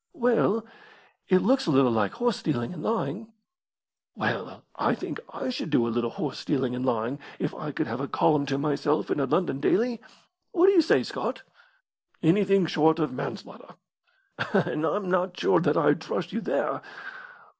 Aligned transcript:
"Well, 0.15 0.65
it 1.29 1.43
looks 1.43 1.67
a 1.67 1.69
little 1.69 1.91
like 1.91 2.13
horse 2.13 2.37
stealing 2.37 2.73
and 2.73 2.81
lying." 2.81 3.31
"Well, 4.15 4.63
I 4.75 4.95
think 4.95 5.19
I 5.31 5.49
should 5.49 5.69
do 5.69 5.87
a 5.87 5.93
little 5.93 6.09
horse 6.09 6.39
stealing 6.39 6.73
and 6.73 6.83
lying 6.83 7.19
if 7.37 7.53
I 7.53 7.71
could 7.71 7.85
have 7.85 7.99
a 8.01 8.07
column 8.07 8.47
to 8.47 8.57
myself 8.57 9.11
in 9.11 9.19
a 9.19 9.25
London 9.25 9.59
daily. 9.59 10.01
What 10.53 10.65
do 10.65 10.71
you 10.71 10.81
say, 10.81 11.03
Scott?" 11.03 11.43
"Anything 12.23 12.65
short 12.65 12.97
of 12.97 13.13
manslaughter." 13.13 13.75
"And 14.51 14.87
I'm 14.87 15.07
not 15.07 15.39
sure 15.39 15.59
that 15.59 15.77
I'd 15.77 16.01
trust 16.01 16.31
you 16.33 16.41
there." 16.41 16.81